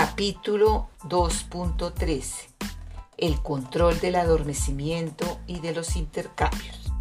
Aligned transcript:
Capítulo 0.00 0.90
2.13 1.08 2.22
El 3.16 3.42
control 3.42 3.98
del 3.98 4.14
adormecimiento 4.14 5.40
y 5.48 5.58
de 5.58 5.74
los 5.74 5.96
intercambios. 5.96 6.92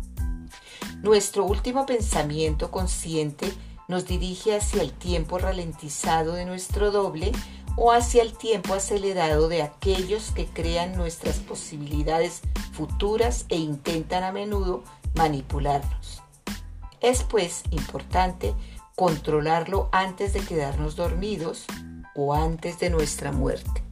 Nuestro 1.03 1.45
último 1.45 1.85
pensamiento 1.85 2.71
consciente 2.71 3.53
nos 3.87 4.07
dirige 4.07 4.55
hacia 4.55 4.81
el 4.81 4.93
tiempo 4.93 5.37
ralentizado 5.37 6.33
de 6.33 6.45
nuestro 6.45 6.89
doble 6.89 7.31
o 7.75 7.91
hacia 7.91 8.23
el 8.23 8.35
tiempo 8.35 8.73
acelerado 8.73 9.47
de 9.47 9.61
aquellos 9.61 10.31
que 10.31 10.47
crean 10.47 10.97
nuestras 10.97 11.37
posibilidades 11.37 12.41
futuras 12.73 13.45
e 13.49 13.57
intentan 13.57 14.23
a 14.23 14.31
menudo 14.31 14.83
manipularnos. 15.13 16.23
Es 16.99 17.21
pues 17.21 17.61
importante 17.69 18.55
controlarlo 18.95 19.87
antes 19.91 20.33
de 20.33 20.39
quedarnos 20.39 20.95
dormidos 20.95 21.67
o 22.17 22.33
antes 22.33 22.79
de 22.79 22.89
nuestra 22.89 23.31
muerte. 23.31 23.83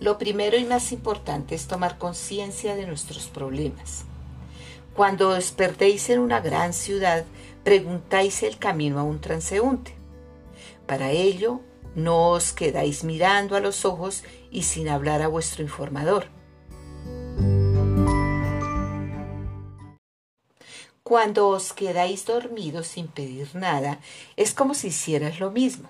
Lo 0.00 0.18
primero 0.18 0.56
y 0.56 0.64
más 0.64 0.92
importante 0.92 1.54
es 1.54 1.66
tomar 1.66 1.98
conciencia 1.98 2.76
de 2.76 2.86
nuestros 2.86 3.26
problemas. 3.28 4.04
Cuando 4.94 5.30
os 5.30 5.50
perdéis 5.50 6.10
en 6.10 6.20
una 6.20 6.40
gran 6.40 6.72
ciudad, 6.72 7.24
preguntáis 7.64 8.42
el 8.42 8.58
camino 8.58 9.00
a 9.00 9.02
un 9.02 9.20
transeúnte. 9.20 9.94
Para 10.86 11.10
ello, 11.10 11.60
no 11.96 12.30
os 12.30 12.52
quedáis 12.52 13.04
mirando 13.04 13.56
a 13.56 13.60
los 13.60 13.84
ojos 13.84 14.22
y 14.50 14.62
sin 14.62 14.88
hablar 14.88 15.22
a 15.22 15.28
vuestro 15.28 15.62
informador. 15.62 16.35
Cuando 21.06 21.46
os 21.50 21.72
quedáis 21.72 22.26
dormidos 22.26 22.88
sin 22.88 23.06
pedir 23.06 23.54
nada, 23.54 24.00
es 24.34 24.52
como 24.52 24.74
si 24.74 24.88
hicieras 24.88 25.38
lo 25.38 25.52
mismo. 25.52 25.88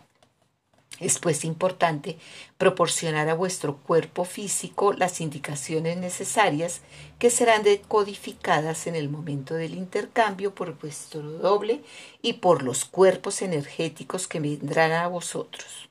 Es 1.00 1.18
pues 1.18 1.42
importante 1.46 2.18
proporcionar 2.58 3.30
a 3.30 3.34
vuestro 3.34 3.78
cuerpo 3.78 4.26
físico 4.26 4.92
las 4.92 5.22
indicaciones 5.22 5.96
necesarias 5.96 6.82
que 7.18 7.30
serán 7.30 7.62
decodificadas 7.62 8.86
en 8.86 8.94
el 8.94 9.08
momento 9.08 9.54
del 9.54 9.74
intercambio 9.74 10.54
por 10.54 10.78
vuestro 10.78 11.22
doble 11.22 11.82
y 12.20 12.34
por 12.34 12.62
los 12.62 12.84
cuerpos 12.84 13.40
energéticos 13.40 14.28
que 14.28 14.40
vendrán 14.40 14.92
a 14.92 15.08
vosotros. 15.08 15.88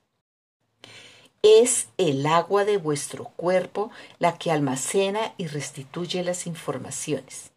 Es 1.41 1.87
el 1.97 2.27
agua 2.27 2.63
de 2.63 2.77
vuestro 2.77 3.23
cuerpo 3.35 3.89
la 4.19 4.37
que 4.37 4.51
almacena 4.51 5.33
y 5.39 5.47
restituye 5.47 6.23
las 6.23 6.45
informaciones. 6.45 7.54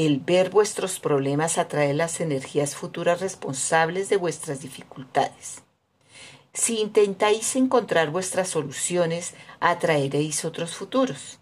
El 0.00 0.20
ver 0.20 0.50
vuestros 0.50 1.00
problemas 1.00 1.58
atrae 1.58 1.92
las 1.92 2.20
energías 2.20 2.76
futuras 2.76 3.20
responsables 3.20 4.08
de 4.08 4.16
vuestras 4.16 4.60
dificultades. 4.60 5.64
Si 6.52 6.78
intentáis 6.78 7.56
encontrar 7.56 8.10
vuestras 8.10 8.48
soluciones, 8.48 9.34
atraeréis 9.58 10.44
otros 10.44 10.76
futuros. 10.76 11.40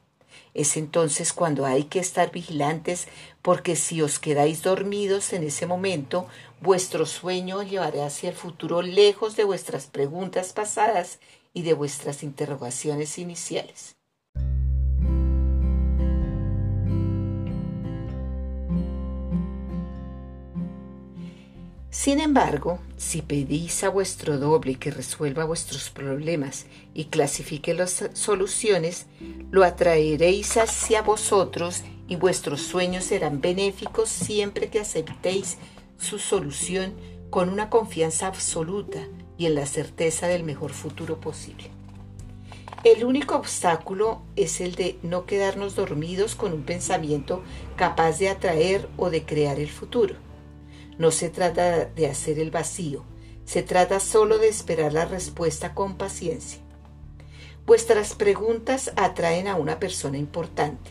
Es 0.55 0.79
entonces 0.79 1.35
cuando 1.35 1.67
hay 1.67 1.85
que 1.85 1.99
estar 1.99 2.33
vigilantes 2.33 3.09
porque 3.43 3.77
si 3.77 4.01
os 4.01 4.19
quedáis 4.19 4.63
dormidos 4.63 5.35
en 5.35 5.43
ese 5.43 5.67
momento, 5.67 6.27
vuestro 6.63 7.05
sueño 7.05 7.63
llevará 7.63 8.07
hacia 8.07 8.31
el 8.31 8.37
futuro 8.37 8.81
lejos 8.81 9.37
de 9.37 9.45
vuestras 9.45 9.87
preguntas 9.87 10.55
pasadas 10.55 11.19
y 11.53 11.61
de 11.61 11.75
vuestras 11.75 12.23
interrogaciones 12.23 13.19
iniciales. 13.19 13.96
Sin 21.99 22.21
embargo, 22.21 22.79
si 22.99 23.23
pedís 23.23 23.83
a 23.83 23.89
vuestro 23.89 24.37
doble 24.37 24.75
que 24.75 24.91
resuelva 24.91 25.47
vuestros 25.47 25.89
problemas 25.89 26.67
y 26.93 27.07
clasifique 27.07 27.73
las 27.73 28.11
soluciones, 28.13 29.07
lo 29.51 29.65
atraeréis 29.65 30.59
hacia 30.59 31.01
vosotros 31.01 31.85
y 32.07 32.17
vuestros 32.17 32.61
sueños 32.61 33.05
serán 33.05 33.41
benéficos 33.41 34.11
siempre 34.11 34.69
que 34.69 34.79
aceptéis 34.79 35.57
su 35.99 36.19
solución 36.19 36.93
con 37.31 37.49
una 37.49 37.71
confianza 37.71 38.27
absoluta 38.27 39.01
y 39.39 39.47
en 39.47 39.55
la 39.55 39.65
certeza 39.65 40.29
del 40.29 40.45
mejor 40.45 40.75
futuro 40.75 41.19
posible. 41.19 41.71
El 42.85 43.07
único 43.07 43.37
obstáculo 43.37 44.21
es 44.37 44.61
el 44.61 44.75
de 44.75 44.99
no 45.03 45.25
quedarnos 45.25 45.75
dormidos 45.75 46.35
con 46.35 46.53
un 46.53 46.63
pensamiento 46.63 47.43
capaz 47.75 48.19
de 48.19 48.29
atraer 48.29 48.87
o 48.99 49.09
de 49.09 49.25
crear 49.25 49.59
el 49.59 49.71
futuro. 49.71 50.26
No 50.99 51.11
se 51.11 51.29
trata 51.29 51.85
de 51.85 52.07
hacer 52.07 52.39
el 52.39 52.51
vacío, 52.51 53.05
se 53.45 53.63
trata 53.63 54.01
solo 54.01 54.39
de 54.39 54.49
esperar 54.49 54.93
la 54.93 55.05
respuesta 55.05 55.75
con 55.75 55.97
paciencia. 55.97 56.61
Vuestras 57.67 58.15
preguntas 58.15 58.93
atraen 58.97 59.49
a 59.49 59.57
una 59.57 59.79
persona 59.79 60.19
importante. 60.19 60.91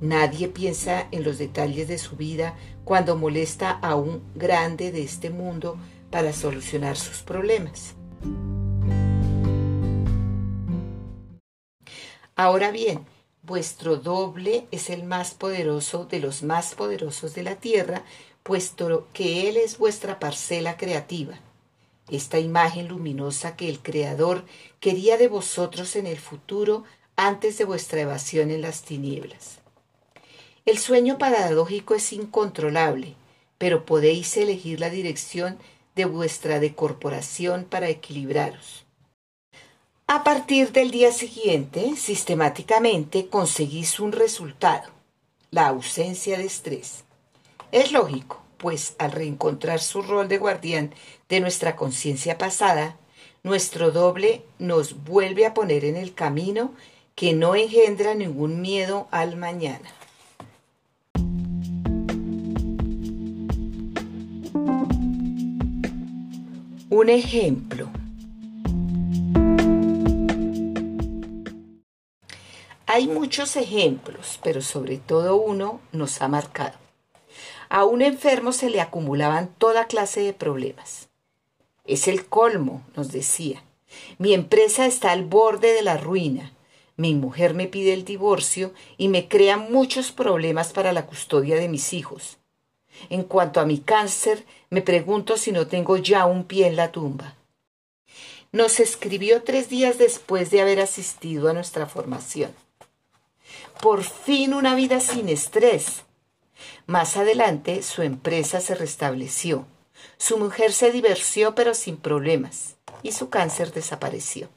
Nadie 0.00 0.48
piensa 0.48 1.08
en 1.12 1.22
los 1.24 1.38
detalles 1.38 1.88
de 1.88 1.98
su 1.98 2.16
vida 2.16 2.56
cuando 2.84 3.16
molesta 3.16 3.70
a 3.70 3.94
un 3.94 4.22
grande 4.34 4.92
de 4.92 5.02
este 5.02 5.30
mundo 5.30 5.78
para 6.10 6.32
solucionar 6.32 6.96
sus 6.96 7.22
problemas. 7.22 7.94
Ahora 12.36 12.72
bien, 12.72 13.06
vuestro 13.42 13.96
doble 13.96 14.66
es 14.70 14.90
el 14.90 15.04
más 15.04 15.34
poderoso 15.34 16.04
de 16.04 16.18
los 16.18 16.42
más 16.42 16.74
poderosos 16.74 17.34
de 17.34 17.42
la 17.44 17.56
tierra 17.56 18.04
puesto 18.44 19.08
que 19.14 19.48
Él 19.48 19.56
es 19.56 19.78
vuestra 19.78 20.20
parcela 20.20 20.76
creativa, 20.76 21.40
esta 22.10 22.38
imagen 22.38 22.88
luminosa 22.88 23.56
que 23.56 23.68
el 23.70 23.80
Creador 23.80 24.44
quería 24.80 25.16
de 25.16 25.28
vosotros 25.28 25.96
en 25.96 26.06
el 26.06 26.18
futuro 26.18 26.84
antes 27.16 27.56
de 27.56 27.64
vuestra 27.64 28.02
evasión 28.02 28.50
en 28.50 28.60
las 28.60 28.82
tinieblas. 28.82 29.60
El 30.66 30.78
sueño 30.78 31.16
paradójico 31.16 31.94
es 31.94 32.12
incontrolable, 32.12 33.14
pero 33.56 33.86
podéis 33.86 34.36
elegir 34.36 34.78
la 34.78 34.90
dirección 34.90 35.58
de 35.94 36.04
vuestra 36.04 36.60
decorporación 36.60 37.64
para 37.64 37.88
equilibraros. 37.88 38.84
A 40.06 40.22
partir 40.22 40.70
del 40.72 40.90
día 40.90 41.12
siguiente, 41.12 41.96
sistemáticamente 41.96 43.28
conseguís 43.28 44.00
un 44.00 44.12
resultado, 44.12 44.90
la 45.50 45.68
ausencia 45.68 46.36
de 46.36 46.44
estrés. 46.44 47.04
Es 47.74 47.90
lógico, 47.90 48.40
pues 48.56 48.94
al 49.00 49.10
reencontrar 49.10 49.80
su 49.80 50.00
rol 50.00 50.28
de 50.28 50.38
guardián 50.38 50.94
de 51.28 51.40
nuestra 51.40 51.74
conciencia 51.74 52.38
pasada, 52.38 52.96
nuestro 53.42 53.90
doble 53.90 54.44
nos 54.60 55.02
vuelve 55.02 55.44
a 55.44 55.54
poner 55.54 55.84
en 55.84 55.96
el 55.96 56.14
camino 56.14 56.72
que 57.16 57.32
no 57.32 57.56
engendra 57.56 58.14
ningún 58.14 58.62
miedo 58.62 59.08
al 59.10 59.34
mañana. 59.34 59.90
Un 66.90 67.08
ejemplo. 67.08 67.90
Hay 72.86 73.08
muchos 73.08 73.56
ejemplos, 73.56 74.38
pero 74.44 74.62
sobre 74.62 74.98
todo 74.98 75.34
uno 75.34 75.80
nos 75.90 76.22
ha 76.22 76.28
marcado. 76.28 76.83
A 77.68 77.84
un 77.84 78.02
enfermo 78.02 78.52
se 78.52 78.70
le 78.70 78.80
acumulaban 78.80 79.48
toda 79.58 79.86
clase 79.86 80.20
de 80.20 80.32
problemas. 80.32 81.08
Es 81.84 82.08
el 82.08 82.26
colmo, 82.26 82.82
nos 82.96 83.12
decía. 83.12 83.62
Mi 84.18 84.34
empresa 84.34 84.86
está 84.86 85.12
al 85.12 85.24
borde 85.24 85.72
de 85.72 85.82
la 85.82 85.96
ruina. 85.96 86.52
Mi 86.96 87.14
mujer 87.14 87.54
me 87.54 87.66
pide 87.66 87.92
el 87.92 88.04
divorcio 88.04 88.72
y 88.96 89.08
me 89.08 89.28
crea 89.28 89.56
muchos 89.56 90.12
problemas 90.12 90.72
para 90.72 90.92
la 90.92 91.06
custodia 91.06 91.56
de 91.56 91.68
mis 91.68 91.92
hijos. 91.92 92.38
En 93.10 93.24
cuanto 93.24 93.60
a 93.60 93.66
mi 93.66 93.78
cáncer, 93.78 94.44
me 94.70 94.80
pregunto 94.80 95.36
si 95.36 95.52
no 95.52 95.66
tengo 95.66 95.96
ya 95.96 96.26
un 96.26 96.44
pie 96.44 96.68
en 96.68 96.76
la 96.76 96.92
tumba. 96.92 97.34
Nos 98.52 98.78
escribió 98.78 99.42
tres 99.42 99.68
días 99.68 99.98
después 99.98 100.50
de 100.50 100.60
haber 100.60 100.78
asistido 100.80 101.48
a 101.48 101.52
nuestra 101.52 101.86
formación. 101.86 102.54
Por 103.80 104.04
fin 104.04 104.54
una 104.54 104.76
vida 104.76 105.00
sin 105.00 105.28
estrés, 105.28 106.04
más 106.86 107.16
adelante 107.16 107.82
su 107.82 108.02
empresa 108.02 108.60
se 108.60 108.74
restableció. 108.74 109.66
Su 110.16 110.38
mujer 110.38 110.72
se 110.72 110.92
divorció 110.92 111.54
pero 111.54 111.74
sin 111.74 111.96
problemas 111.96 112.76
y 113.02 113.12
su 113.12 113.28
cáncer 113.30 113.72
desapareció. 113.72 114.48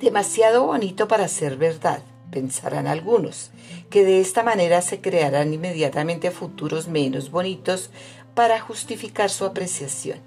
Demasiado 0.00 0.66
bonito 0.66 1.08
para 1.08 1.26
ser 1.26 1.56
verdad, 1.56 2.00
pensarán 2.30 2.86
algunos, 2.86 3.50
que 3.90 4.04
de 4.04 4.20
esta 4.20 4.42
manera 4.42 4.82
se 4.82 5.00
crearán 5.00 5.52
inmediatamente 5.52 6.30
futuros 6.30 6.86
menos 6.86 7.30
bonitos 7.30 7.90
para 8.34 8.60
justificar 8.60 9.30
su 9.30 9.44
apreciación. 9.44 10.20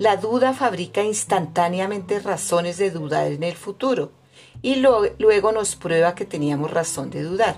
La 0.00 0.16
duda 0.16 0.54
fabrica 0.54 1.04
instantáneamente 1.04 2.18
razones 2.18 2.78
de 2.78 2.90
dudar 2.90 3.30
en 3.30 3.44
el 3.44 3.54
futuro 3.54 4.10
y 4.60 4.76
luego 4.76 5.52
nos 5.52 5.76
prueba 5.76 6.16
que 6.16 6.24
teníamos 6.24 6.72
razón 6.72 7.10
de 7.10 7.22
dudar. 7.22 7.54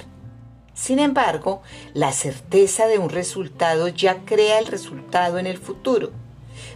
Sin 0.75 0.99
embargo, 0.99 1.62
la 1.94 2.12
certeza 2.12 2.87
de 2.88 2.99
un 2.99 3.09
resultado 3.09 3.88
ya 3.88 4.27
crea 4.27 4.59
el 4.59 4.67
resultado 4.67 5.38
en 5.38 5.47
el 5.47 5.56
futuro. 5.56 6.11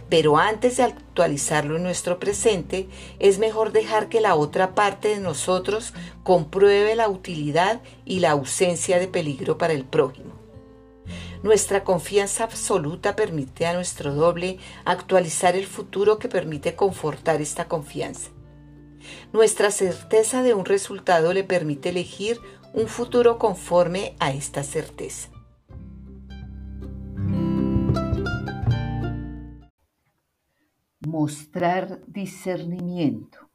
Pero 0.09 0.37
antes 0.37 0.77
de 0.77 0.83
actualizarlo 0.83 1.77
en 1.77 1.83
nuestro 1.83 2.19
presente, 2.19 2.89
es 3.19 3.37
mejor 3.37 3.71
dejar 3.71 4.09
que 4.09 4.19
la 4.19 4.33
otra 4.33 4.73
parte 4.73 5.09
de 5.09 5.19
nosotros 5.19 5.93
compruebe 6.23 6.95
la 6.95 7.07
utilidad 7.07 7.81
y 8.03 8.19
la 8.19 8.31
ausencia 8.31 8.97
de 8.97 9.07
peligro 9.07 9.59
para 9.59 9.73
el 9.73 9.85
prójimo. 9.85 10.40
Nuestra 11.43 11.83
confianza 11.83 12.43
absoluta 12.43 13.15
permite 13.15 13.65
a 13.65 13.73
nuestro 13.73 14.13
doble 14.13 14.59
actualizar 14.85 15.55
el 15.55 15.65
futuro 15.65 16.19
que 16.19 16.29
permite 16.29 16.75
confortar 16.75 17.41
esta 17.41 17.67
confianza. 17.67 18.29
Nuestra 19.33 19.71
certeza 19.71 20.43
de 20.43 20.53
un 20.53 20.65
resultado 20.65 21.33
le 21.33 21.43
permite 21.43 21.89
elegir 21.89 22.39
un 22.75 22.87
futuro 22.87 23.39
conforme 23.39 24.15
a 24.19 24.31
esta 24.31 24.61
certeza. 24.61 25.29
Mostrar 30.99 32.01
discernimiento. 32.05 33.49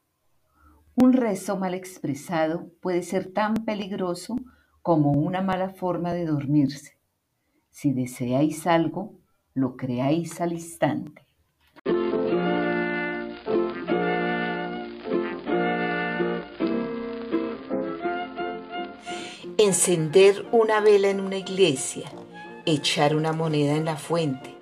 Un 0.93 1.13
rezo 1.13 1.55
mal 1.55 1.73
expresado 1.73 2.69
puede 2.81 3.01
ser 3.01 3.31
tan 3.31 3.53
peligroso 3.53 4.35
como 4.81 5.13
una 5.13 5.41
mala 5.41 5.69
forma 5.69 6.11
de 6.11 6.25
dormirse. 6.25 6.96
Si 7.79 7.93
deseáis 7.93 8.65
algo, 8.65 9.19
lo 9.53 9.77
creáis 9.77 10.41
al 10.41 10.53
instante. 10.53 11.27
Encender 19.59 20.47
una 20.51 20.81
vela 20.81 21.09
en 21.09 21.19
una 21.19 21.37
iglesia, 21.37 22.11
echar 22.65 23.15
una 23.15 23.31
moneda 23.31 23.75
en 23.75 23.85
la 23.85 23.97
fuente, 23.97 24.55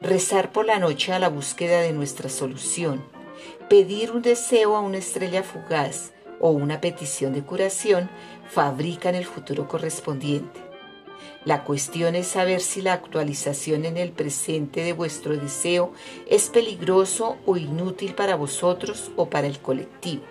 rezar 0.00 0.50
por 0.50 0.64
la 0.64 0.78
noche 0.78 1.12
a 1.12 1.18
la 1.18 1.28
búsqueda 1.28 1.82
de 1.82 1.92
nuestra 1.92 2.30
solución, 2.30 3.04
pedir 3.68 4.12
un 4.12 4.22
deseo 4.22 4.76
a 4.76 4.80
una 4.80 4.96
estrella 4.96 5.42
fugaz 5.42 6.14
o 6.40 6.52
una 6.52 6.80
petición 6.80 7.34
de 7.34 7.42
curación 7.42 8.08
fabrican 8.48 9.14
el 9.14 9.26
futuro 9.26 9.68
correspondiente. 9.68 10.71
La 11.44 11.64
cuestión 11.64 12.14
es 12.14 12.28
saber 12.28 12.60
si 12.60 12.82
la 12.82 12.92
actualización 12.92 13.84
en 13.84 13.96
el 13.96 14.12
presente 14.12 14.84
de 14.84 14.92
vuestro 14.92 15.36
deseo 15.36 15.92
es 16.28 16.48
peligroso 16.48 17.36
o 17.46 17.56
inútil 17.56 18.14
para 18.14 18.36
vosotros 18.36 19.10
o 19.16 19.28
para 19.28 19.48
el 19.48 19.58
colectivo. 19.58 20.22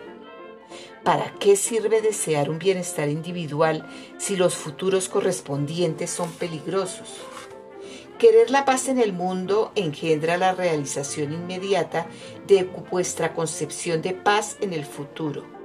¿Para 1.03 1.33
qué 1.39 1.57
sirve 1.57 2.01
desear 2.01 2.49
un 2.49 2.59
bienestar 2.59 3.09
individual 3.09 3.85
si 4.17 4.37
los 4.37 4.55
futuros 4.55 5.09
correspondientes 5.09 6.09
son 6.11 6.31
peligrosos? 6.31 7.09
Querer 8.17 8.49
la 8.49 8.63
paz 8.63 8.87
en 8.87 8.99
el 8.99 9.11
mundo 9.11 9.73
engendra 9.75 10.37
la 10.37 10.53
realización 10.53 11.33
inmediata 11.33 12.07
de 12.47 12.63
vuestra 12.89 13.33
concepción 13.33 14.01
de 14.01 14.13
paz 14.13 14.55
en 14.61 14.71
el 14.71 14.85
futuro 14.85 15.60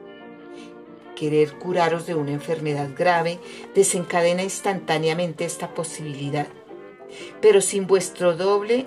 querer 1.17 1.55
curaros 1.55 2.07
de 2.07 2.15
una 2.15 2.31
enfermedad 2.31 2.91
grave 2.97 3.41
desencadena 3.75 4.45
instantáneamente 4.45 5.45
esta 5.45 5.75
posibilidad. 5.75 6.47
Pero 7.41 7.61
sin 7.61 7.89
vuestro 7.89 8.37
doble, 8.37 8.87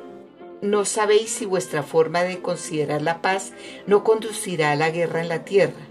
no 0.61 0.85
sabéis 0.85 1.31
si 1.31 1.45
vuestra 1.45 1.83
forma 1.83 2.23
de 2.23 2.41
considerar 2.41 3.01
la 3.01 3.21
paz 3.21 3.51
no 3.85 4.05
conducirá 4.05 4.71
a 4.71 4.75
la 4.75 4.89
guerra 4.89 5.21
en 5.21 5.29
la 5.29 5.43
tierra, 5.43 5.87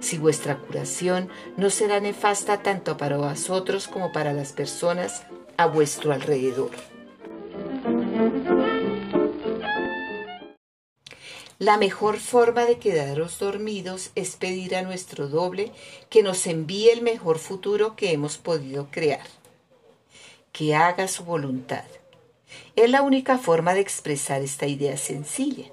si 0.00 0.18
vuestra 0.18 0.58
curación 0.58 1.28
no 1.56 1.70
será 1.70 1.98
nefasta 1.98 2.62
tanto 2.62 2.96
para 2.96 3.16
vosotros 3.16 3.88
como 3.88 4.12
para 4.12 4.32
las 4.32 4.52
personas 4.52 5.24
a 5.56 5.66
vuestro 5.66 6.12
alrededor. 6.12 6.70
La 11.58 11.76
mejor 11.76 12.20
forma 12.20 12.66
de 12.66 12.78
quedaros 12.78 13.40
dormidos 13.40 14.12
es 14.14 14.36
pedir 14.36 14.76
a 14.76 14.82
nuestro 14.82 15.26
doble 15.26 15.72
que 16.08 16.22
nos 16.22 16.46
envíe 16.46 16.90
el 16.90 17.02
mejor 17.02 17.40
futuro 17.40 17.96
que 17.96 18.12
hemos 18.12 18.38
podido 18.38 18.92
crear, 18.92 19.26
que 20.52 20.76
haga 20.76 21.08
su 21.08 21.24
voluntad. 21.24 21.82
Es 22.76 22.88
la 22.88 23.02
única 23.02 23.38
forma 23.38 23.74
de 23.74 23.80
expresar 23.80 24.40
esta 24.40 24.68
idea 24.68 24.96
sencilla. 24.96 25.64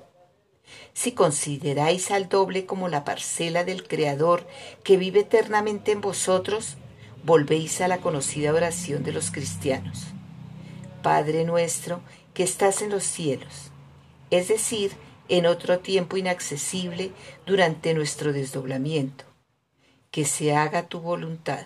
Si 0.93 1.11
consideráis 1.11 2.09
al 2.09 2.29
doble 2.29 2.65
como 2.65 2.89
la 2.89 3.05
parcela 3.05 3.63
del 3.63 3.87
Creador 3.87 4.47
que 4.83 4.97
vive 4.97 5.19
eternamente 5.19 5.91
en 5.91 6.01
vosotros, 6.01 6.77
volvéis 7.23 7.79
a 7.81 7.87
la 7.87 7.99
conocida 7.99 8.51
oración 8.53 9.03
de 9.03 9.11
los 9.11 9.29
cristianos. 9.29 10.07
Padre 11.03 11.43
nuestro 11.43 12.01
que 12.33 12.41
estás 12.41 12.81
en 12.81 12.89
los 12.89 13.03
cielos, 13.03 13.71
es 14.31 14.47
decir, 14.47 15.04
en 15.29 15.45
otro 15.45 15.79
tiempo 15.79 16.17
inaccesible 16.17 17.11
durante 17.45 17.93
nuestro 17.93 18.33
desdoblamiento. 18.33 19.25
Que 20.11 20.25
se 20.25 20.55
haga 20.55 20.87
tu 20.87 20.99
voluntad. 20.99 21.65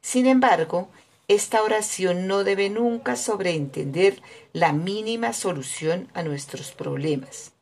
Sin 0.00 0.26
embargo, 0.26 0.88
esta 1.28 1.62
oración 1.62 2.26
no 2.26 2.42
debe 2.42 2.70
nunca 2.70 3.16
sobreentender 3.16 4.20
la 4.52 4.72
mínima 4.72 5.32
solución 5.32 6.08
a 6.14 6.22
nuestros 6.22 6.72
problemas. 6.72 7.52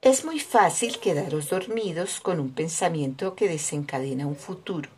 Es 0.00 0.24
muy 0.24 0.38
fácil 0.38 0.98
quedaros 1.00 1.48
dormidos 1.48 2.20
con 2.20 2.38
un 2.38 2.52
pensamiento 2.52 3.34
que 3.34 3.48
desencadena 3.48 4.26
un 4.26 4.36
futuro. 4.36 4.90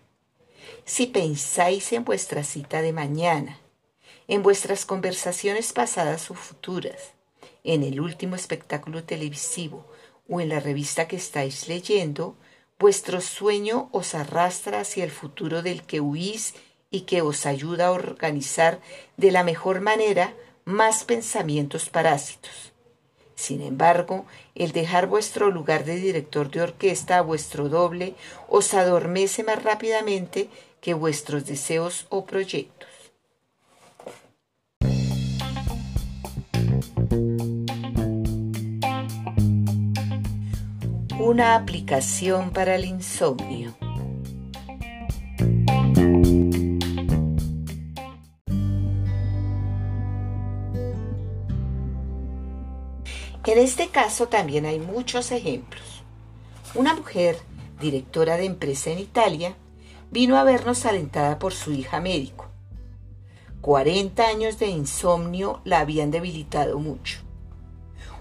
Si 0.85 1.07
pensáis 1.07 1.93
en 1.93 2.05
vuestra 2.05 2.45
cita 2.45 2.83
de 2.83 2.93
mañana, 2.93 3.59
en 4.29 4.43
vuestras 4.43 4.85
conversaciones 4.85 5.73
pasadas 5.73 6.31
o 6.31 6.35
futuras, 6.35 7.13
en 7.65 7.83
el 7.83 8.01
último 8.01 8.37
espectáculo 8.37 9.05
televisivo 9.05 9.87
o 10.29 10.41
en 10.41 10.49
la 10.49 10.61
revista 10.61 11.09
que 11.09 11.17
estáis 11.17 11.69
leyendo, 11.69 12.37
vuestro 12.79 13.21
sueño 13.21 13.89
os 13.93 14.15
arrastra 14.15 14.81
hacia 14.81 15.05
el 15.05 15.11
futuro 15.11 15.63
del 15.63 15.83
que 15.83 16.01
huís 16.01 16.55
y 16.91 17.03
que 17.03 17.23
os 17.23 17.47
ayuda 17.47 17.89
a 17.89 17.93
organizar 17.93 18.81
de 19.17 19.31
la 19.31 19.45
mejor 19.45 19.81
manera 19.81 20.35
más 20.65 21.05
pensamientos 21.05 21.89
parásitos. 21.89 22.73
Sin 23.35 23.63
embargo, 23.63 24.27
el 24.55 24.73
dejar 24.73 25.07
vuestro 25.07 25.51
lugar 25.51 25.85
de 25.85 25.97
director 25.97 26.51
de 26.51 26.63
orquesta 26.63 27.19
a 27.19 27.23
vuestro 27.23 27.69
doble 27.69 28.15
os 28.49 28.75
adormece 28.75 29.43
más 29.45 29.63
rápidamente 29.63 30.51
que 30.81 30.95
vuestros 30.95 31.47
deseos 31.47 32.07
o 32.11 32.27
proyectos. 32.27 32.80
Una 41.21 41.55
aplicación 41.55 42.51
para 42.51 42.75
el 42.77 42.87
insomnio. 42.87 43.75
En 53.45 53.59
este 53.59 53.89
caso 53.89 54.29
también 54.29 54.65
hay 54.65 54.79
muchos 54.79 55.33
ejemplos. 55.33 56.05
Una 56.75 56.95
mujer, 56.95 57.37
directora 57.81 58.37
de 58.37 58.47
empresa 58.47 58.91
en 58.91 59.01
Italia, 59.01 59.57
vino 60.11 60.39
a 60.39 60.45
vernos 60.45 60.87
alentada 60.87 61.39
por 61.39 61.53
su 61.53 61.73
hija 61.73 62.01
médico. 62.01 62.47
40 63.61 64.27
años 64.27 64.59
de 64.59 64.69
insomnio 64.69 65.61
la 65.65 65.81
habían 65.81 66.11
debilitado 66.11 66.79
mucho. 66.79 67.30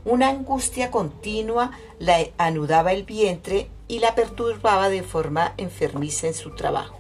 Una 0.06 0.30
angustia 0.30 0.92
continua 0.92 1.72
la 1.98 2.18
anudaba 2.38 2.94
el 2.94 3.04
vientre 3.04 3.70
y 3.88 4.00
la 4.00 4.16
perturbaba 4.16 4.90
de 4.90 5.04
forma 5.04 5.54
enfermiza 5.58 6.28
en 6.28 6.34
su 6.34 6.56
trabajo. 6.56 7.00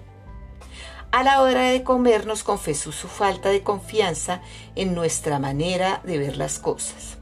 A 1.11 1.23
la 1.23 1.41
hora 1.41 1.63
de 1.63 1.83
comer 1.83 2.25
nos 2.25 2.43
confesó 2.43 2.91
su 2.91 3.07
falta 3.07 3.49
de 3.49 3.63
confianza 3.63 4.41
en 4.75 4.93
nuestra 4.93 5.39
manera 5.39 6.01
de 6.03 6.17
ver 6.17 6.37
las 6.37 6.59
cosas. 6.59 7.18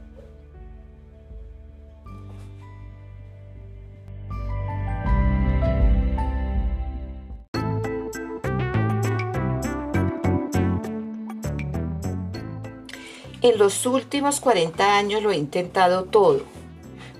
En 13.48 13.56
los 13.56 13.86
últimos 13.86 14.40
40 14.40 14.98
años 14.98 15.22
lo 15.22 15.32
he 15.32 15.36
intentado 15.38 16.04
todo. 16.04 16.42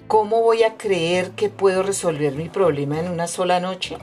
¿Cómo 0.08 0.42
voy 0.42 0.62
a 0.62 0.76
creer 0.76 1.30
que 1.30 1.48
puedo 1.48 1.82
resolver 1.82 2.34
mi 2.34 2.50
problema 2.50 3.00
en 3.00 3.08
una 3.08 3.26
sola 3.26 3.60
noche? 3.60 3.96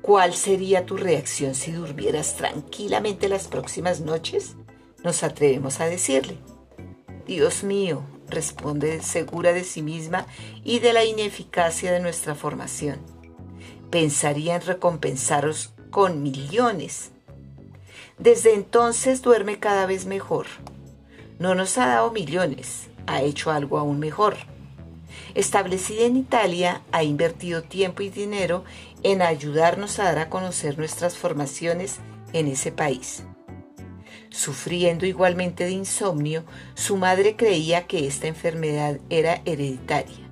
¿Cuál 0.00 0.32
sería 0.32 0.86
tu 0.86 0.96
reacción 0.96 1.54
si 1.54 1.72
durmieras 1.72 2.36
tranquilamente 2.36 3.28
las 3.28 3.46
próximas 3.46 4.00
noches? 4.00 4.56
Nos 5.04 5.22
atrevemos 5.22 5.80
a 5.80 5.84
decirle. 5.84 6.38
Dios 7.26 7.62
mío, 7.62 8.02
responde 8.28 9.02
segura 9.02 9.52
de 9.52 9.64
sí 9.64 9.82
misma 9.82 10.26
y 10.64 10.78
de 10.78 10.94
la 10.94 11.04
ineficacia 11.04 11.92
de 11.92 12.00
nuestra 12.00 12.34
formación. 12.34 13.00
Pensaría 13.90 14.54
en 14.54 14.62
recompensaros 14.62 15.74
con 15.90 16.22
millones. 16.22 17.10
Desde 18.18 18.54
entonces 18.54 19.20
duerme 19.20 19.58
cada 19.58 19.84
vez 19.84 20.06
mejor. 20.06 20.46
No 21.42 21.56
nos 21.56 21.76
ha 21.76 21.88
dado 21.88 22.12
millones, 22.12 22.88
ha 23.08 23.20
hecho 23.20 23.50
algo 23.50 23.76
aún 23.76 23.98
mejor. 23.98 24.36
Establecida 25.34 26.04
en 26.04 26.16
Italia, 26.16 26.82
ha 26.92 27.02
invertido 27.02 27.64
tiempo 27.64 28.02
y 28.02 28.10
dinero 28.10 28.62
en 29.02 29.22
ayudarnos 29.22 29.98
a 29.98 30.04
dar 30.04 30.18
a 30.20 30.30
conocer 30.30 30.78
nuestras 30.78 31.16
formaciones 31.16 31.98
en 32.32 32.46
ese 32.46 32.70
país. 32.70 33.24
Sufriendo 34.30 35.04
igualmente 35.04 35.64
de 35.64 35.72
insomnio, 35.72 36.44
su 36.74 36.96
madre 36.96 37.34
creía 37.34 37.88
que 37.88 38.06
esta 38.06 38.28
enfermedad 38.28 39.00
era 39.10 39.42
hereditaria. 39.44 40.30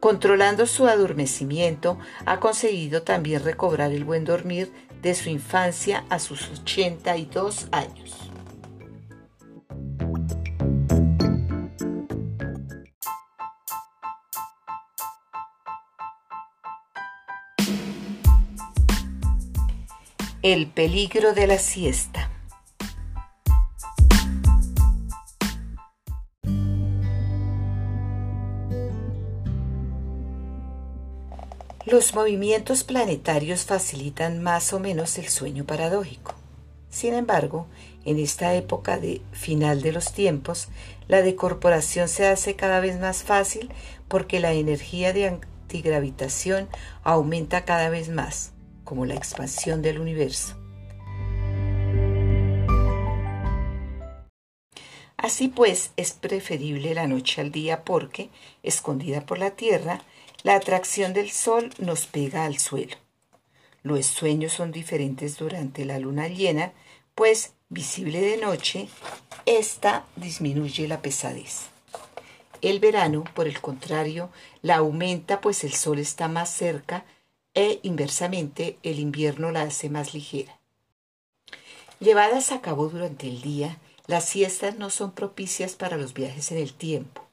Controlando 0.00 0.66
su 0.66 0.86
adormecimiento, 0.86 1.98
ha 2.24 2.40
conseguido 2.40 3.02
también 3.02 3.44
recobrar 3.44 3.92
el 3.92 4.04
buen 4.04 4.24
dormir 4.24 4.72
de 5.02 5.14
su 5.14 5.28
infancia 5.28 6.06
a 6.08 6.18
sus 6.18 6.48
82 6.48 7.68
años. 7.72 8.23
El 20.44 20.66
peligro 20.66 21.32
de 21.32 21.46
la 21.46 21.56
siesta. 21.56 22.30
Los 31.86 32.14
movimientos 32.14 32.84
planetarios 32.84 33.64
facilitan 33.64 34.42
más 34.42 34.74
o 34.74 34.80
menos 34.80 35.16
el 35.16 35.28
sueño 35.28 35.64
paradójico. 35.64 36.34
Sin 36.90 37.14
embargo, 37.14 37.66
en 38.04 38.18
esta 38.18 38.54
época 38.54 38.98
de 38.98 39.22
final 39.32 39.80
de 39.80 39.92
los 39.92 40.12
tiempos, 40.12 40.68
la 41.08 41.22
decorporación 41.22 42.06
se 42.06 42.26
hace 42.26 42.54
cada 42.54 42.80
vez 42.80 43.00
más 43.00 43.22
fácil 43.22 43.70
porque 44.08 44.40
la 44.40 44.52
energía 44.52 45.14
de 45.14 45.26
antigravitación 45.26 46.68
aumenta 47.02 47.64
cada 47.64 47.88
vez 47.88 48.10
más 48.10 48.53
como 48.84 49.06
la 49.06 49.14
expansión 49.14 49.82
del 49.82 49.98
universo. 49.98 50.56
Así 55.16 55.48
pues, 55.48 55.92
es 55.96 56.12
preferible 56.12 56.94
la 56.94 57.06
noche 57.06 57.40
al 57.40 57.50
día 57.50 57.82
porque, 57.82 58.28
escondida 58.62 59.24
por 59.24 59.38
la 59.38 59.52
Tierra, 59.52 60.02
la 60.42 60.54
atracción 60.54 61.14
del 61.14 61.30
Sol 61.30 61.70
nos 61.78 62.06
pega 62.06 62.44
al 62.44 62.58
suelo. 62.58 62.96
Los 63.82 64.06
sueños 64.06 64.52
son 64.52 64.70
diferentes 64.70 65.38
durante 65.38 65.84
la 65.86 65.98
luna 65.98 66.28
llena, 66.28 66.72
pues, 67.14 67.54
visible 67.70 68.20
de 68.20 68.36
noche, 68.36 68.88
esta 69.46 70.04
disminuye 70.16 70.88
la 70.88 71.00
pesadez. 71.00 71.68
El 72.62 72.80
verano, 72.80 73.24
por 73.34 73.46
el 73.46 73.60
contrario, 73.60 74.30
la 74.62 74.76
aumenta 74.76 75.42
pues 75.42 75.64
el 75.64 75.74
sol 75.74 75.98
está 75.98 76.28
más 76.28 76.48
cerca 76.48 77.04
e 77.54 77.80
inversamente 77.82 78.78
el 78.82 78.98
invierno 78.98 79.50
la 79.50 79.62
hace 79.62 79.88
más 79.88 80.12
ligera. 80.12 80.58
Llevadas 82.00 82.52
a 82.52 82.60
cabo 82.60 82.88
durante 82.88 83.28
el 83.28 83.40
día, 83.40 83.78
las 84.06 84.28
siestas 84.28 84.76
no 84.76 84.90
son 84.90 85.12
propicias 85.12 85.74
para 85.74 85.96
los 85.96 86.12
viajes 86.12 86.52
en 86.52 86.58
el 86.58 86.74
tiempo, 86.74 87.24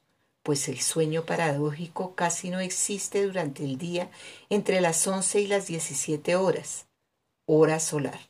pues 0.42 0.68
el 0.68 0.80
sueño 0.80 1.24
paradójico 1.26 2.14
casi 2.14 2.50
no 2.50 2.60
existe 2.60 3.26
durante 3.26 3.64
el 3.64 3.76
día 3.76 4.10
entre 4.48 4.80
las 4.80 5.06
11 5.06 5.40
y 5.40 5.46
las 5.48 5.66
17 5.66 6.36
horas, 6.36 6.86
hora 7.46 7.80
solar. 7.80 8.20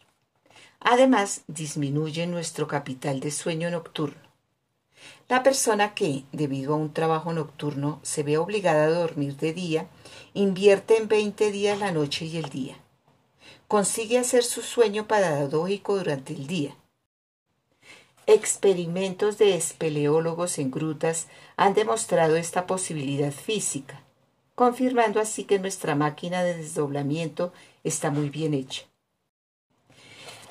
Además, 0.80 1.42
disminuye 1.46 2.26
nuestro 2.26 2.66
capital 2.66 3.20
de 3.20 3.30
sueño 3.30 3.70
nocturno. 3.70 4.20
La 5.28 5.42
persona 5.42 5.94
que, 5.94 6.24
debido 6.32 6.74
a 6.74 6.76
un 6.76 6.92
trabajo 6.92 7.32
nocturno, 7.32 8.00
se 8.02 8.22
ve 8.22 8.36
obligada 8.36 8.84
a 8.84 8.90
dormir 8.90 9.36
de 9.36 9.52
día, 9.52 9.86
invierte 10.34 10.96
en 10.96 11.08
20 11.08 11.52
días 11.52 11.78
la 11.78 11.92
noche 11.92 12.24
y 12.24 12.38
el 12.38 12.48
día. 12.48 12.76
Consigue 13.68 14.18
hacer 14.18 14.44
su 14.44 14.62
sueño 14.62 15.06
paradójico 15.06 15.96
durante 15.96 16.32
el 16.32 16.46
día. 16.46 16.76
Experimentos 18.26 19.36
de 19.38 19.56
espeleólogos 19.56 20.58
en 20.58 20.70
grutas 20.70 21.28
han 21.56 21.74
demostrado 21.74 22.36
esta 22.36 22.66
posibilidad 22.66 23.32
física, 23.32 24.02
confirmando 24.54 25.20
así 25.20 25.44
que 25.44 25.58
nuestra 25.58 25.96
máquina 25.96 26.42
de 26.42 26.54
desdoblamiento 26.54 27.52
está 27.84 28.10
muy 28.10 28.30
bien 28.30 28.54
hecha. 28.54 28.84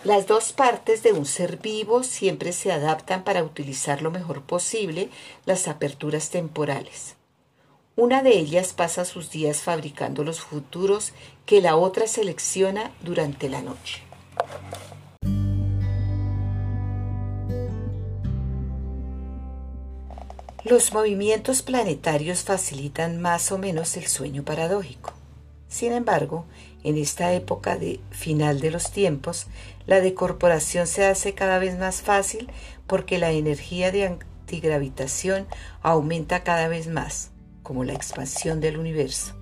Las 0.04 0.28
dos 0.28 0.52
partes 0.52 1.04
de 1.04 1.14
un 1.14 1.26
ser 1.26 1.58
vivo 1.58 2.04
siempre 2.04 2.54
se 2.54 2.72
adaptan 2.72 3.24
para 3.24 3.44
utilizar 3.44 4.02
lo 4.02 4.12
mejor 4.12 4.42
posible 4.42 5.10
las 5.46 5.68
aperturas 5.68 6.32
temporales. 6.32 7.16
Una 7.98 8.24
de 8.24 8.38
ellas 8.40 8.72
pasa 8.72 9.04
sus 9.04 9.32
días 9.32 9.64
fabricando 9.64 10.24
los 10.24 10.40
futuros 10.40 11.12
que 11.46 11.60
la 11.60 11.76
otra 11.76 12.08
selecciona 12.08 12.92
durante 13.02 13.50
la 13.50 13.62
noche. 13.62 14.02
Los 20.64 20.94
movimientos 20.94 21.64
planetarios 21.64 22.44
facilitan 22.44 23.20
más 23.20 23.52
o 23.52 23.58
menos 23.58 23.98
el 23.98 24.08
sueño 24.08 24.44
paradójico. 24.44 25.12
Sin 25.68 25.92
embargo, 25.92 26.46
en 26.86 26.98
esta 26.98 27.34
época 27.34 27.78
de 27.78 28.00
final 28.10 28.62
de 28.62 28.72
los 28.72 28.92
tiempos, 28.92 29.48
la 29.86 30.00
decorporación 30.00 30.88
se 30.88 31.06
hace 31.06 31.34
cada 31.34 31.60
vez 31.60 31.78
más 31.78 32.02
fácil 32.02 32.50
porque 32.88 33.18
la 33.18 33.32
energía 33.32 33.92
de 33.92 34.06
antigravitación 34.06 35.46
aumenta 35.82 36.44
cada 36.44 36.70
vez 36.70 36.88
más, 36.88 37.32
como 37.64 37.84
la 37.84 37.94
expansión 37.94 38.60
del 38.60 38.78
universo. 38.78 39.36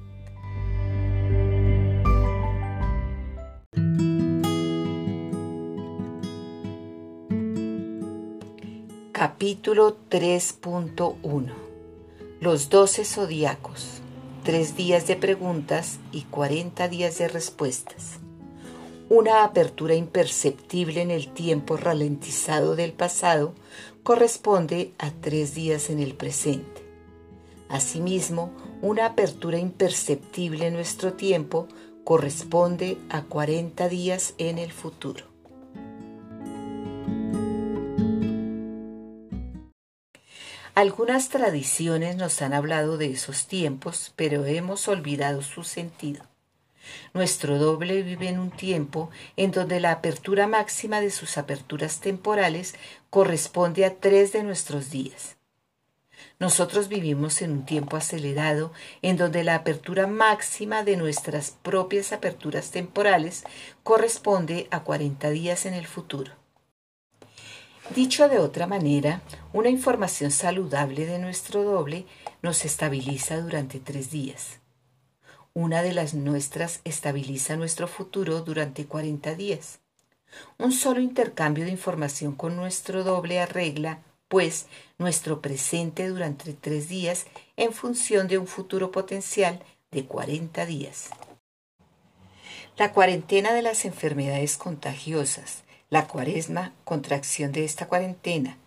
Capítulo 9.11 9.97
3.1 10.09 11.51
Los 12.39 12.69
doce 12.69 13.03
zodiacos 13.03 14.01
tres 14.43 14.75
días 14.75 15.05
de 15.05 15.15
preguntas 15.15 15.99
y 16.11 16.23
cuarenta 16.23 16.87
días 16.87 17.17
de 17.17 17.27
respuestas. 17.27 18.19
Una 19.09 19.43
apertura 19.43 19.95
imperceptible 19.95 21.01
en 21.01 21.11
el 21.11 21.31
tiempo 21.33 21.77
ralentizado 21.77 22.75
del 22.75 22.93
pasado 22.93 23.53
corresponde 24.03 24.93
a 24.97 25.11
tres 25.11 25.53
días 25.53 25.89
en 25.89 25.99
el 25.99 26.15
presente. 26.15 26.78
Asimismo, 27.69 28.51
una 28.81 29.05
apertura 29.05 29.59
imperceptible 29.59 30.67
en 30.67 30.73
nuestro 30.73 31.13
tiempo 31.13 31.67
corresponde 32.03 32.97
a 33.09 33.21
40 33.21 33.87
días 33.87 34.33
en 34.39 34.57
el 34.57 34.71
futuro. 34.71 35.25
Algunas 40.73 41.29
tradiciones 41.29 42.15
nos 42.15 42.41
han 42.41 42.53
hablado 42.53 42.97
de 42.97 43.11
esos 43.11 43.47
tiempos, 43.47 44.13
pero 44.15 44.45
hemos 44.45 44.87
olvidado 44.87 45.41
su 45.41 45.63
sentido. 45.63 46.23
Nuestro 47.13 47.57
doble 47.57 48.01
vive 48.01 48.29
en 48.29 48.39
un 48.39 48.49
tiempo 48.49 49.09
en 49.35 49.51
donde 49.51 49.79
la 49.79 49.91
apertura 49.91 50.47
máxima 50.47 51.01
de 51.01 51.11
sus 51.11 51.37
aperturas 51.37 51.99
temporales 51.99 52.75
corresponde 53.09 53.85
a 53.85 53.95
tres 53.95 54.31
de 54.31 54.43
nuestros 54.43 54.89
días. 54.89 55.38
Nosotros 56.39 56.87
vivimos 56.87 57.41
en 57.41 57.51
un 57.51 57.65
tiempo 57.65 57.97
acelerado 57.97 58.71
en 59.01 59.17
donde 59.17 59.43
la 59.43 59.55
apertura 59.55 60.07
máxima 60.07 60.83
de 60.83 60.95
nuestras 60.95 61.51
propias 61.51 62.13
aperturas 62.13 62.71
temporales 62.71 63.43
corresponde 63.83 64.69
a 64.71 64.83
40 64.83 65.29
días 65.31 65.65
en 65.65 65.73
el 65.73 65.85
futuro. 65.85 66.31
Dicho 67.93 68.29
de 68.29 68.37
otra 68.39 68.67
manera, 68.67 69.21
una 69.51 69.67
información 69.67 70.31
saludable 70.31 71.05
de 71.05 71.19
nuestro 71.19 71.63
doble 71.63 72.05
nos 72.41 72.63
estabiliza 72.63 73.41
durante 73.41 73.79
tres 73.79 74.09
días. 74.09 74.59
Una 75.53 75.81
de 75.81 75.91
las 75.93 76.13
nuestras 76.13 76.79
estabiliza 76.85 77.57
nuestro 77.57 77.87
futuro 77.89 78.41
durante 78.41 78.85
40 78.85 79.35
días. 79.35 79.79
Un 80.57 80.71
solo 80.71 81.01
intercambio 81.01 81.65
de 81.65 81.71
información 81.71 82.35
con 82.35 82.55
nuestro 82.55 83.03
doble 83.03 83.39
arregla, 83.39 83.99
pues, 84.29 84.67
nuestro 84.97 85.41
presente 85.41 86.07
durante 86.07 86.53
tres 86.53 86.87
días 86.87 87.25
en 87.57 87.73
función 87.73 88.29
de 88.29 88.37
un 88.37 88.47
futuro 88.47 88.91
potencial 88.91 89.61
de 89.91 90.05
40 90.05 90.65
días. 90.65 91.09
La 92.77 92.93
cuarentena 92.93 93.53
de 93.53 93.61
las 93.61 93.83
enfermedades 93.83 94.55
contagiosas 94.55 95.63
la 95.89 96.07
cuaresma, 96.07 96.73
contracción 96.83 97.51
de 97.51 97.65
esta 97.65 97.87
cuarentena. 97.87 98.57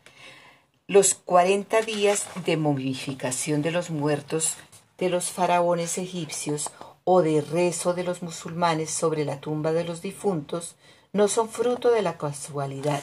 los 0.88 1.14
40 1.14 1.80
días 1.82 2.26
de 2.44 2.56
momificación 2.56 3.62
de 3.62 3.70
los 3.70 3.90
muertos 3.90 4.56
de 4.98 5.08
los 5.08 5.30
faraones 5.30 5.96
egipcios 5.96 6.70
o 7.04 7.22
de 7.22 7.40
rezo 7.40 7.94
de 7.94 8.02
los 8.04 8.22
musulmanes 8.22 8.90
sobre 8.90 9.24
la 9.24 9.40
tumba 9.40 9.72
de 9.72 9.84
los 9.84 10.02
difuntos 10.02 10.74
no 11.12 11.28
son 11.28 11.48
fruto 11.48 11.90
de 11.90 12.02
la 12.02 12.18
casualidad. 12.18 13.00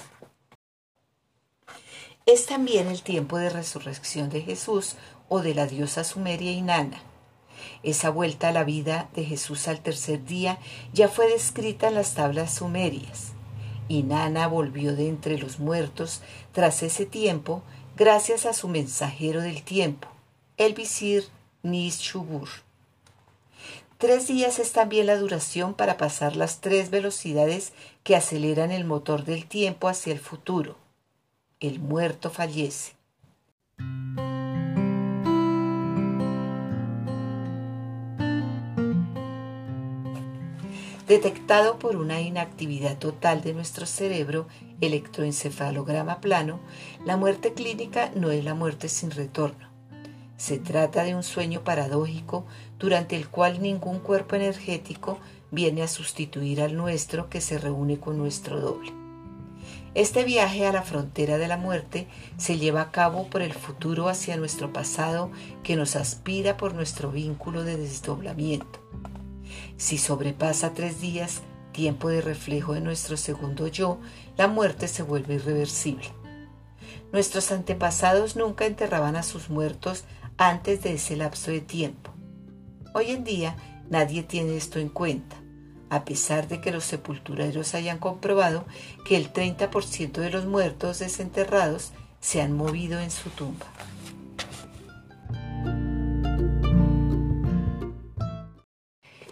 Es 2.31 2.45
también 2.45 2.89
el 2.89 3.01
tiempo 3.01 3.39
de 3.39 3.49
resurrección 3.49 4.29
de 4.29 4.41
Jesús 4.41 4.97
o 5.29 5.41
de 5.41 5.55
la 5.55 5.65
diosa 5.65 6.03
sumeria 6.03 6.51
Inanna. 6.51 7.01
Esa 7.81 8.11
vuelta 8.11 8.49
a 8.49 8.51
la 8.51 8.63
vida 8.63 9.09
de 9.15 9.25
Jesús 9.25 9.67
al 9.67 9.79
tercer 9.79 10.23
día 10.25 10.59
ya 10.93 11.07
fue 11.09 11.27
descrita 11.27 11.87
en 11.87 11.95
las 11.95 12.13
tablas 12.13 12.53
sumerias. 12.53 13.31
Inanna 13.87 14.45
volvió 14.45 14.95
de 14.95 15.09
entre 15.09 15.39
los 15.39 15.57
muertos 15.57 16.21
tras 16.51 16.83
ese 16.83 17.07
tiempo 17.07 17.63
el 31.59 31.79
muerto 31.79 32.29
fallece. 32.29 32.93
Detectado 41.07 41.79
por 41.79 41.95
una 41.95 42.21
inactividad 42.21 42.97
total 42.97 43.41
de 43.41 43.53
nuestro 43.53 43.87
cerebro, 43.87 44.47
electroencefalograma 44.79 46.21
plano, 46.21 46.59
la 47.03 47.17
muerte 47.17 47.53
clínica 47.53 48.11
no 48.15 48.29
es 48.29 48.45
la 48.45 48.53
muerte 48.53 48.89
sin 48.89 49.11
retorno. 49.11 49.67
Se 50.37 50.59
trata 50.59 51.03
de 51.03 51.15
un 51.15 51.23
sueño 51.23 51.63
paradójico 51.63 52.45
durante 52.77 53.17
el 53.17 53.27
cual 53.27 53.61
ningún 53.61 53.99
cuerpo 53.99 54.35
energético 54.35 55.17
viene 55.51 55.81
a 55.81 55.87
sustituir 55.87 56.61
al 56.61 56.77
nuestro 56.77 57.29
que 57.29 57.41
se 57.41 57.57
reúne 57.57 57.99
con 57.99 58.17
nuestro 58.17 58.61
doble. 58.61 58.98
Este 59.95 60.23
viaje 60.23 60.67
a 60.67 60.71
la 60.71 60.83
frontera 60.83 61.39
de 61.39 61.47
la 61.47 61.57
muerte 61.57 62.07
se 62.37 62.59
lleva 62.59 62.81
a 62.81 62.91
cabo 62.91 63.27
por 63.27 63.41
el 63.41 63.53
futuro 63.53 64.07
hacia 64.07 64.37
nuestro 64.37 64.71
pasado 64.71 65.31
que 65.63 65.75
nos 65.75 65.95
aspira 65.95 66.57
por 66.57 66.75
nuestro 66.75 67.11
vínculo 67.11 67.63
de 67.63 67.75
desdoblamiento. 67.75 68.79
Si 69.77 69.97
sobrepasa 69.97 70.75
tres 70.75 71.01
días, 71.01 71.41
tiempo 71.71 72.09
de 72.09 72.21
reflejo 72.21 72.73
de 72.73 72.81
nuestro 72.81 73.17
segundo 73.17 73.67
yo, 73.67 73.99
la 74.37 74.47
muerte 74.47 74.87
se 74.87 75.01
vuelve 75.01 75.35
irreversible. 75.35 76.05
Nuestros 77.11 77.51
antepasados 77.51 78.35
nunca 78.35 78.67
enterraban 78.67 79.15
a 79.15 79.23
sus 79.23 79.49
muertos 79.49 80.03
antes 80.37 80.83
de 80.83 80.93
ese 80.93 81.15
lapso 81.15 81.49
de 81.49 81.61
tiempo. 81.61 82.11
Hoy 82.93 83.09
en 83.09 83.23
día 83.23 83.55
nadie 83.89 84.21
tiene 84.21 84.55
esto 84.55 84.77
en 84.77 84.89
cuenta, 84.89 85.35
a 85.89 86.05
pesar 86.05 86.47
de 86.47 86.61
que 86.61 86.71
los 86.71 86.83
sepultureros 86.83 87.73
hayan 87.75 87.97
comprobado 87.99 88.65
que 89.05 89.17
el 89.17 89.33
30% 89.33 90.11
de 90.13 90.29
los 90.29 90.45
muertos 90.45 90.99
desenterrados 90.99 91.91
se 92.19 92.41
han 92.41 92.53
movido 92.53 92.99
en 92.99 93.11
su 93.11 93.29
tumba. 93.29 93.65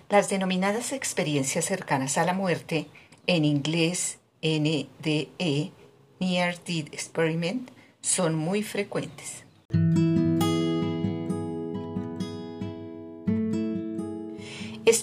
Las 0.10 0.30
denominadas 0.30 0.94
experiencias 0.94 1.66
cercanas 1.66 2.18
a 2.18 2.24
la 2.24 2.34
muerte, 2.34 2.88
en 3.28 3.44
inglés 3.44 4.20
NDE, 4.42 5.72
Near 6.20 6.56
Death 6.64 6.94
Experiment, 6.94 7.70
son 8.00 8.36
muy 8.36 8.64
frecuentes. 8.64 9.47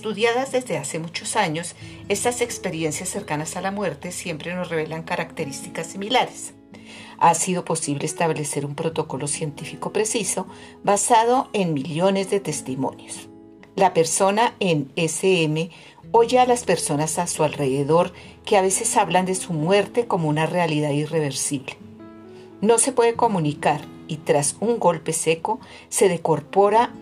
Estudiadas 0.04 0.52
desde 0.52 0.76
hace 0.76 0.98
muchos 0.98 1.34
años, 1.34 1.74
estas 2.10 2.42
experiencias 2.42 3.08
cercanas 3.08 3.56
a 3.56 3.62
la 3.62 3.70
muerte 3.70 4.12
siempre 4.12 4.54
nos 4.54 4.68
revelan 4.68 5.02
características 5.02 5.86
similares. 5.86 6.52
Ha 7.18 7.32
sido 7.32 7.64
posible 7.64 8.04
establecer 8.04 8.66
un 8.66 8.74
protocolo 8.74 9.26
científico 9.28 9.94
preciso 9.94 10.46
basado 10.82 11.48
en 11.54 11.72
millones 11.72 12.28
de 12.28 12.40
testimonios. 12.40 13.30
La 13.76 13.94
persona 13.94 14.52
en 14.60 14.92
SM 14.94 15.70
oye 16.12 16.38
a 16.38 16.44
las 16.44 16.64
personas 16.64 17.18
a 17.18 17.26
su 17.26 17.42
alrededor 17.42 18.12
que 18.44 18.58
a 18.58 18.60
veces 18.60 18.98
hablan 18.98 19.24
de 19.24 19.34
su 19.34 19.54
muerte 19.54 20.06
como 20.06 20.28
una 20.28 20.44
realidad 20.44 20.90
irreversible. 20.90 21.78
No 22.60 22.76
se 22.76 22.92
puede 22.92 23.14
comunicar 23.14 23.80
y 24.06 24.18
tras 24.18 24.56
un 24.60 24.78
golpe 24.78 25.14
seco 25.14 25.60
se 25.88 26.10
decorpora 26.10 26.92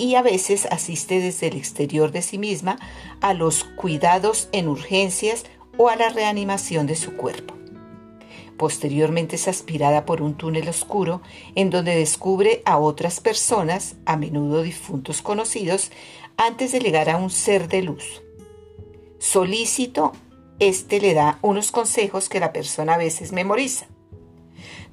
y 0.00 0.14
a 0.14 0.22
veces 0.22 0.66
asiste 0.70 1.20
desde 1.20 1.48
el 1.48 1.56
exterior 1.56 2.10
de 2.10 2.22
sí 2.22 2.38
misma 2.38 2.78
a 3.20 3.34
los 3.34 3.64
cuidados 3.64 4.48
en 4.50 4.66
urgencias 4.66 5.44
o 5.76 5.90
a 5.90 5.96
la 5.96 6.08
reanimación 6.08 6.86
de 6.86 6.96
su 6.96 7.16
cuerpo. 7.16 7.54
Posteriormente 8.56 9.36
es 9.36 9.46
aspirada 9.46 10.06
por 10.06 10.22
un 10.22 10.34
túnel 10.34 10.68
oscuro 10.68 11.20
en 11.54 11.68
donde 11.68 11.94
descubre 11.94 12.62
a 12.64 12.78
otras 12.78 13.20
personas, 13.20 13.96
a 14.06 14.16
menudo 14.16 14.62
difuntos 14.62 15.20
conocidos, 15.20 15.90
antes 16.38 16.72
de 16.72 16.80
llegar 16.80 17.10
a 17.10 17.18
un 17.18 17.28
ser 17.28 17.68
de 17.68 17.82
luz. 17.82 18.22
Solícito, 19.18 20.12
este 20.60 21.00
le 21.00 21.12
da 21.12 21.38
unos 21.42 21.72
consejos 21.72 22.30
que 22.30 22.40
la 22.40 22.54
persona 22.54 22.94
a 22.94 22.98
veces 22.98 23.32
memoriza 23.32 23.86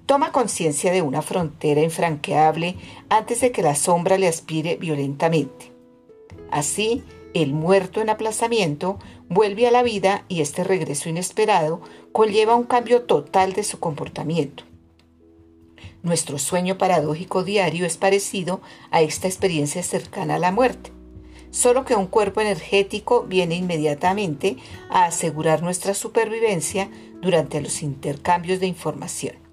toma 0.07 0.31
conciencia 0.31 0.91
de 0.91 1.01
una 1.01 1.21
frontera 1.21 1.81
infranqueable 1.81 2.77
antes 3.09 3.41
de 3.41 3.51
que 3.51 3.61
la 3.61 3.75
sombra 3.75 4.17
le 4.17 4.27
aspire 4.27 4.77
violentamente. 4.77 5.73
Así, 6.49 7.03
el 7.33 7.53
muerto 7.53 7.99
en 8.01 8.09
aplazamiento 8.09 8.99
vuelve 9.27 9.67
a 9.67 9.71
la 9.71 9.83
vida 9.83 10.23
y 10.29 10.39
este 10.39 10.63
regreso 10.63 11.09
inesperado 11.09 11.81
conlleva 12.13 12.55
un 12.55 12.63
cambio 12.63 13.03
total 13.03 13.51
de 13.51 13.63
su 13.63 13.79
comportamiento. 13.79 14.63
Nuestro 16.03 16.39
sueño 16.39 16.77
paradójico 16.77 17.43
diario 17.43 17.85
es 17.85 17.97
parecido 17.97 18.61
a 18.91 19.01
esta 19.01 19.27
experiencia 19.27 19.83
cercana 19.83 20.35
a 20.35 20.39
la 20.39 20.53
muerte, 20.53 20.93
solo 21.51 21.83
que 21.83 21.95
un 21.95 22.07
cuerpo 22.07 22.39
energético 22.39 23.23
viene 23.23 23.55
inmediatamente 23.55 24.55
a 24.89 25.03
asegurar 25.03 25.63
nuestra 25.63 25.93
supervivencia 25.93 26.89
durante 27.21 27.59
los 27.59 27.83
intercambios 27.83 28.61
de 28.61 28.67
información. 28.67 29.46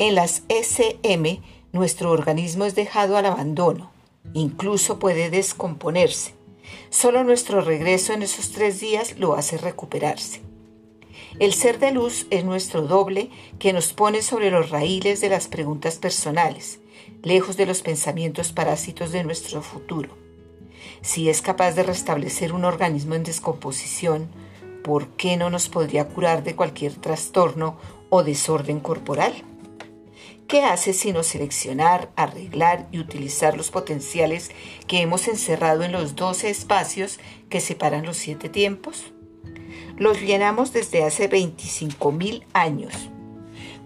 En 0.00 0.16
las 0.16 0.42
SM, 0.48 1.40
nuestro 1.72 2.10
organismo 2.10 2.64
es 2.64 2.74
dejado 2.74 3.16
al 3.16 3.26
abandono, 3.26 3.92
incluso 4.32 4.98
puede 4.98 5.30
descomponerse. 5.30 6.34
Solo 6.90 7.22
nuestro 7.22 7.60
regreso 7.60 8.12
en 8.12 8.22
esos 8.22 8.50
tres 8.50 8.80
días 8.80 9.16
lo 9.20 9.36
hace 9.36 9.56
recuperarse. 9.56 10.40
El 11.38 11.52
ser 11.52 11.78
de 11.78 11.92
luz 11.92 12.26
es 12.30 12.44
nuestro 12.44 12.82
doble 12.82 13.30
que 13.60 13.72
nos 13.72 13.92
pone 13.92 14.22
sobre 14.22 14.50
los 14.50 14.70
raíles 14.70 15.20
de 15.20 15.28
las 15.28 15.46
preguntas 15.46 15.94
personales, 15.98 16.80
lejos 17.22 17.56
de 17.56 17.66
los 17.66 17.82
pensamientos 17.82 18.52
parásitos 18.52 19.12
de 19.12 19.22
nuestro 19.22 19.62
futuro. 19.62 20.10
Si 21.02 21.28
es 21.28 21.40
capaz 21.40 21.72
de 21.76 21.84
restablecer 21.84 22.52
un 22.52 22.64
organismo 22.64 23.14
en 23.14 23.22
descomposición, 23.22 24.28
¿por 24.82 25.06
qué 25.10 25.36
no 25.36 25.50
nos 25.50 25.68
podría 25.68 26.08
curar 26.08 26.42
de 26.42 26.56
cualquier 26.56 26.94
trastorno 26.94 27.76
o 28.10 28.24
desorden 28.24 28.80
corporal? 28.80 29.34
¿Qué 30.48 30.62
hace 30.62 30.92
sino 30.92 31.22
seleccionar, 31.22 32.10
arreglar 32.16 32.86
y 32.92 32.98
utilizar 32.98 33.56
los 33.56 33.70
potenciales 33.70 34.50
que 34.86 35.00
hemos 35.00 35.26
encerrado 35.26 35.84
en 35.84 35.92
los 35.92 36.16
doce 36.16 36.50
espacios 36.50 37.18
que 37.48 37.60
separan 37.60 38.04
los 38.04 38.18
siete 38.18 38.50
tiempos? 38.50 39.12
Los 39.96 40.20
llenamos 40.20 40.72
desde 40.72 41.02
hace 41.02 41.30
25.000 41.30 42.44
años. 42.52 42.92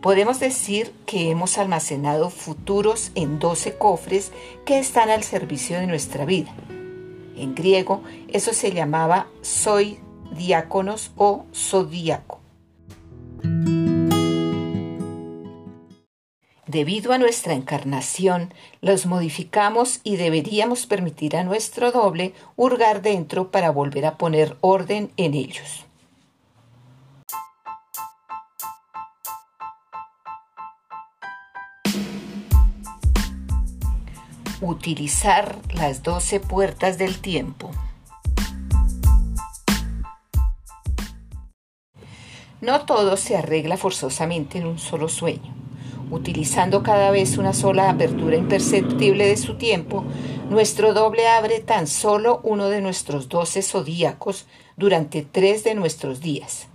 Podemos 0.01 0.41
decir 0.41 0.93
que 1.07 1.31
hemos 1.31 1.59
almacenado 1.59 2.29
futuros 2.29 3.13
en 3.15 3.39
12 3.39 3.79
cofres 3.79 4.33
que 4.65 4.81
están 4.81 5.11
al 5.11 5.23
servicio 5.23 5.79
de 5.79 5.87
nuestra 5.87 6.25
vida. 6.25 6.53
En 7.37 7.55
griego 7.55 8.03
eso 8.29 8.53
se 8.53 8.73
llamaba 8.73 9.29
soy 9.43 10.01
diáconos 10.33 11.13
o 11.17 11.47
zodíaco. 11.55 12.38
Debido 16.69 17.15
a 17.15 17.19
nuestra 17.19 17.55
encarnación, 17.55 18.53
los 18.83 19.07
modificamos 19.07 20.01
y 20.05 20.17
deberíamos 20.17 20.85
permitir 20.85 21.35
a 21.35 21.43
nuestro 21.43 21.93
doble 21.93 22.35
hurgar 22.57 23.01
dentro 23.01 23.51
para 23.51 23.71
volver 23.71 24.05
a 24.05 24.19
poner 24.19 24.55
orden 24.61 25.11
en 25.17 25.33
ellos. 25.33 25.87
Utilizar 34.61 35.57
las 35.73 36.03
doce 36.03 36.39
puertas 36.39 36.99
del 36.99 37.19
tiempo. 37.19 37.71
No 42.61 42.85
todo 42.85 43.17
se 43.17 43.39
arregla 43.39 43.79
forzosamente 43.79 44.59
en 44.59 44.67
un 44.67 44.79
solo 44.79 45.09
sueño. 45.09 45.58
Utilizando 46.11 46.83
cada 46.83 47.11
vez 47.11 47.37
una 47.37 47.53
sola 47.53 47.91
apertura 47.91 48.37
imperceptible 48.37 49.27
de 49.27 49.37
su 49.37 49.57
tiempo, 49.57 50.05
nuestro 50.49 50.95
doble 50.95 51.29
abre 51.29 51.61
tan 51.61 51.87
solo 51.87 52.41
uno 52.45 52.69
de 52.69 52.81
nuestros 52.81 53.29
doce 53.29 53.61
zodíacos 53.61 54.47
durante 54.77 55.23
tres 55.23 55.65
de 55.65 55.75
nuestros 55.75 56.21
días. 56.21 56.69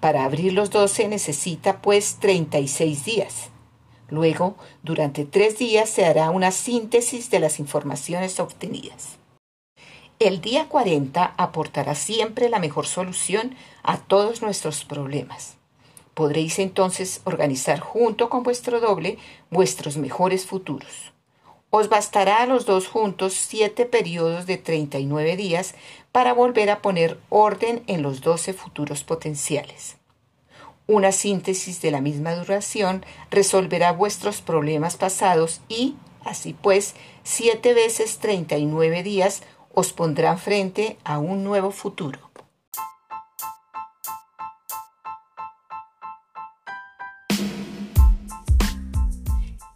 Para 0.00 0.24
abrir 0.24 0.52
los 0.52 0.70
doce 0.70 1.06
necesita 1.06 1.80
pues 1.80 2.16
36 2.18 3.04
días. 3.04 3.50
Luego, 4.08 4.56
durante 4.82 5.24
tres 5.24 5.56
días 5.58 5.88
se 5.88 6.04
hará 6.04 6.30
una 6.30 6.50
síntesis 6.50 7.30
de 7.30 7.38
las 7.38 7.60
informaciones 7.60 8.40
obtenidas. 8.40 9.18
El 10.18 10.40
día 10.40 10.68
40 10.68 11.34
aportará 11.36 11.94
siempre 11.94 12.48
la 12.48 12.58
mejor 12.58 12.88
solución 12.88 13.54
a 13.84 13.98
todos 13.98 14.42
nuestros 14.42 14.84
problemas. 14.84 15.59
Podréis 16.20 16.58
entonces 16.58 17.22
organizar 17.24 17.80
junto 17.80 18.28
con 18.28 18.42
vuestro 18.42 18.78
doble 18.78 19.16
vuestros 19.48 19.96
mejores 19.96 20.44
futuros. 20.44 21.14
Os 21.70 21.88
bastará 21.88 22.42
a 22.42 22.46
los 22.46 22.66
dos 22.66 22.88
juntos 22.88 23.32
siete 23.32 23.86
periodos 23.86 24.44
de 24.44 24.58
39 24.58 25.38
días 25.38 25.74
para 26.12 26.34
volver 26.34 26.68
a 26.68 26.82
poner 26.82 27.18
orden 27.30 27.82
en 27.86 28.02
los 28.02 28.20
doce 28.20 28.52
futuros 28.52 29.02
potenciales. 29.02 29.96
Una 30.86 31.10
síntesis 31.10 31.80
de 31.80 31.90
la 31.90 32.02
misma 32.02 32.34
duración 32.34 33.02
resolverá 33.30 33.92
vuestros 33.92 34.42
problemas 34.42 34.98
pasados 34.98 35.62
y, 35.70 35.96
así 36.22 36.52
pues, 36.52 36.96
siete 37.24 37.72
veces 37.72 38.18
39 38.18 39.02
días 39.02 39.42
os 39.72 39.94
pondrán 39.94 40.36
frente 40.36 40.98
a 41.02 41.18
un 41.18 41.44
nuevo 41.44 41.70
futuro. 41.70 42.29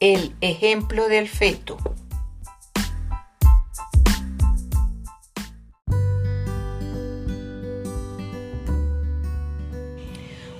El 0.06 0.36
ejemplo 0.42 1.08
del 1.08 1.30
feto. 1.30 1.78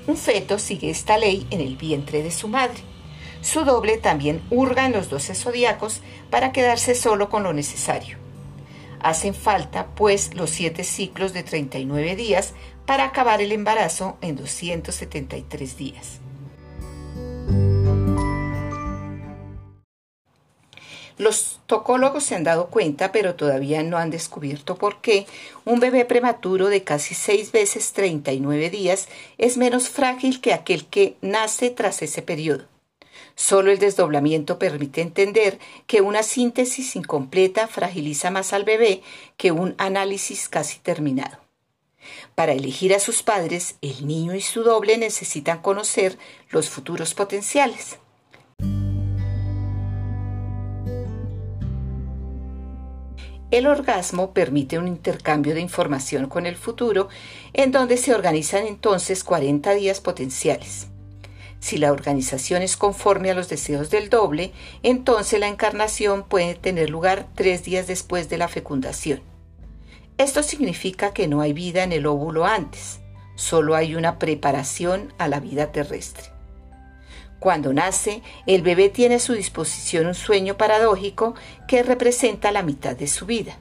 Un 0.07 0.16
feto 0.16 0.59
sigue 0.59 0.88
esta 0.88 1.18
ley 1.18 1.46
en 1.50 1.61
el 1.61 1.76
vientre 1.76 2.22
de 2.22 2.30
su 2.30 2.48
madre. 2.48 2.80
Su 3.42 3.66
doble 3.66 3.98
también 3.98 4.40
hurga 4.48 4.87
en 4.87 4.92
los 4.92 5.11
doce 5.11 5.35
zodiacos 5.35 6.00
para 6.30 6.50
quedarse 6.50 6.94
solo 6.94 7.28
con 7.28 7.42
lo 7.42 7.52
necesario. 7.52 8.16
Hacen 9.00 9.35
falta, 9.35 9.88
pues, 9.94 10.33
los 10.33 10.48
siete 10.48 10.85
ciclos 10.85 11.35
de 11.35 11.42
39 11.42 12.16
días 12.16 12.54
para 12.87 13.04
acabar 13.04 13.42
el 13.42 13.52
embarazo 13.52 14.16
en 14.22 14.37
273 14.37 15.76
días. 15.76 16.23
Los 21.24 21.58
tocólogos 21.64 22.22
se 22.22 22.34
han 22.34 22.44
dado 22.44 22.66
cuenta, 22.66 23.10
pero 23.10 23.34
todavía 23.34 23.82
no 23.82 23.96
han 23.96 24.10
descubierto 24.10 24.76
por 24.76 25.00
qué 25.00 25.24
un 25.64 25.80
bebé 25.80 26.04
prematuro 26.04 26.68
de 26.68 26.84
casi 26.84 27.14
seis 27.14 27.50
veces 27.50 27.94
39 27.94 28.68
días 28.68 29.08
es 29.38 29.56
menos 29.56 29.88
frágil 29.88 30.42
que 30.42 30.52
aquel 30.52 30.84
que 30.84 31.16
nace 31.22 31.70
tras 31.70 32.02
ese 32.02 32.20
periodo. 32.20 32.66
Solo 33.37 33.70
el 33.70 33.78
desdoblamiento 33.78 34.58
permite 34.58 35.00
entender 35.00 35.58
que 35.87 36.02
una 36.02 36.22
síntesis 36.22 36.94
incompleta 36.94 37.68
fragiliza 37.68 38.30
más 38.30 38.52
al 38.52 38.64
bebé 38.64 39.00
que 39.38 39.50
un 39.50 39.74
análisis 39.78 40.50
casi 40.50 40.78
terminado. 40.78 41.38
Para 42.34 42.52
elegir 42.52 42.92
a 42.92 43.00
sus 43.00 43.22
padres, 43.22 43.76
el 43.80 44.06
niño 44.06 44.34
y 44.34 44.42
su 44.42 44.62
doble 44.62 44.98
necesitan 44.98 45.62
conocer 45.62 46.18
los 46.50 46.68
futuros 46.68 47.14
potenciales. 47.14 47.96
El 53.54 53.68
orgasmo 53.68 54.32
permite 54.32 54.80
un 54.80 54.88
intercambio 54.88 55.54
de 55.54 55.60
información 55.60 56.28
con 56.28 56.44
el 56.44 56.56
futuro, 56.56 57.08
en 57.52 57.70
donde 57.70 57.98
se 57.98 58.12
organizan 58.12 58.66
entonces 58.66 59.22
40 59.22 59.74
días 59.74 60.00
potenciales. 60.00 60.88
Si 61.60 61.78
la 61.78 61.92
organización 61.92 62.62
es 62.62 62.76
conforme 62.76 63.30
a 63.30 63.34
los 63.34 63.48
deseos 63.48 63.90
del 63.90 64.10
doble, 64.10 64.50
entonces 64.82 65.38
la 65.38 65.46
encarnación 65.46 66.24
puede 66.24 66.56
tener 66.56 66.90
lugar 66.90 67.28
tres 67.36 67.62
días 67.62 67.86
después 67.86 68.28
de 68.28 68.38
la 68.38 68.48
fecundación. 68.48 69.22
Esto 70.18 70.42
significa 70.42 71.12
que 71.12 71.28
no 71.28 71.40
hay 71.40 71.52
vida 71.52 71.84
en 71.84 71.92
el 71.92 72.06
óvulo 72.06 72.46
antes, 72.46 72.98
solo 73.36 73.76
hay 73.76 73.94
una 73.94 74.18
preparación 74.18 75.14
a 75.16 75.28
la 75.28 75.38
vida 75.38 75.70
terrestre. 75.70 76.34
Cuando 77.44 77.74
nace, 77.74 78.22
el 78.46 78.62
bebé 78.62 78.88
tiene 78.88 79.16
a 79.16 79.20
su 79.20 79.35
disposición 79.35 80.07
un 80.07 80.14
sueño 80.14 80.57
paradójico 80.57 81.35
que 81.68 81.83
representa 81.83 82.50
la 82.52 82.62
mitad 82.62 82.96
de 82.96 83.07
su 83.07 83.26
vida. 83.26 83.59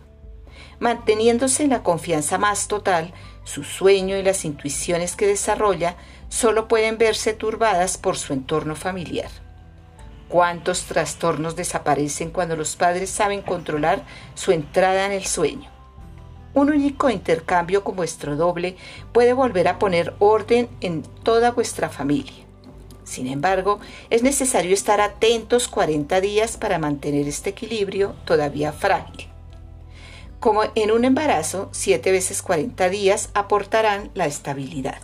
Manteniéndose 0.79 1.63
en 1.63 1.71
la 1.71 1.83
confianza 1.83 2.37
más 2.37 2.69
total, 2.69 3.13
su 3.43 3.65
sueño 3.65 4.15
y 4.15 4.23
las 4.23 4.45
intuiciones 4.45 5.17
que 5.17 5.27
desarrolla 5.27 5.97
solo 6.29 6.69
pueden 6.69 6.97
verse 6.97 7.33
turbadas 7.33 7.97
por 7.97 8.15
su 8.15 8.31
entorno 8.31 8.77
familiar. 8.77 9.29
¿Cuántos 10.29 10.83
trastornos 10.83 11.57
desaparecen 11.57 12.29
cuando 12.31 12.55
los 12.55 12.77
padres 12.77 13.09
saben 13.09 13.41
controlar 13.41 14.05
su 14.33 14.53
entrada 14.53 15.07
en 15.07 15.11
el 15.11 15.25
sueño? 15.25 15.69
Un 16.53 16.69
único 16.69 17.09
intercambio 17.09 17.83
con 17.83 17.97
vuestro 17.97 18.37
doble 18.37 18.77
puede 19.11 19.33
volver 19.33 19.67
a 19.67 19.77
poner 19.77 20.13
orden 20.19 20.69
en 20.79 21.03
toda 21.03 21.51
vuestra 21.51 21.89
familia. 21.89 22.42
Sin 23.03 23.27
embargo, 23.27 23.79
es 24.09 24.23
necesario 24.23 24.73
estar 24.73 25.01
atentos 25.01 25.67
40 25.67 26.21
días 26.21 26.57
para 26.57 26.79
mantener 26.79 27.27
este 27.27 27.51
equilibrio 27.51 28.15
todavía 28.25 28.71
frágil. 28.71 29.27
Como 30.39 30.63
en 30.75 30.91
un 30.91 31.05
embarazo, 31.05 31.69
7 31.71 32.11
veces 32.11 32.41
40 32.41 32.89
días 32.89 33.29
aportarán 33.33 34.11
la 34.13 34.25
estabilidad. 34.25 34.99